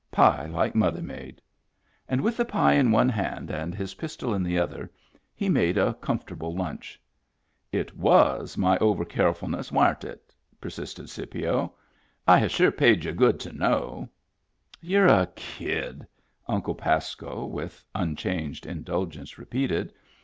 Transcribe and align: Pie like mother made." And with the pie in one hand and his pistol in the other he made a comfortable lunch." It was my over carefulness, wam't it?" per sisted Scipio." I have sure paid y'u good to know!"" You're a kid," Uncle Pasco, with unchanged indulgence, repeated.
Pie 0.09 0.47
like 0.47 0.73
mother 0.73 1.03
made." 1.03 1.43
And 2.09 2.21
with 2.21 2.35
the 2.35 2.43
pie 2.43 2.73
in 2.73 2.89
one 2.89 3.09
hand 3.09 3.51
and 3.51 3.75
his 3.75 3.93
pistol 3.93 4.33
in 4.33 4.41
the 4.41 4.57
other 4.57 4.89
he 5.35 5.47
made 5.47 5.77
a 5.77 5.93
comfortable 5.93 6.55
lunch." 6.55 6.99
It 7.81 7.95
was 7.95 8.57
my 8.57 8.79
over 8.79 9.05
carefulness, 9.05 9.71
wam't 9.71 10.03
it?" 10.03 10.33
per 10.59 10.69
sisted 10.69 11.07
Scipio." 11.07 11.75
I 12.27 12.39
have 12.39 12.49
sure 12.49 12.71
paid 12.71 13.03
y'u 13.03 13.11
good 13.11 13.39
to 13.41 13.53
know!"" 13.53 14.09
You're 14.91 15.05
a 15.05 15.29
kid," 15.35 16.07
Uncle 16.47 16.73
Pasco, 16.73 17.45
with 17.45 17.83
unchanged 17.93 18.65
indulgence, 18.65 19.37
repeated. 19.37 19.93